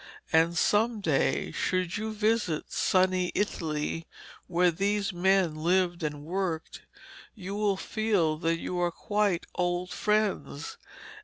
[0.33, 4.07] And some day should you visit sunny Italy,
[4.47, 6.81] where these men lived and worked,
[7.35, 10.79] you will feel that they are quite old friends.